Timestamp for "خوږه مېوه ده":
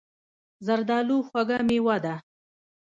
1.27-2.15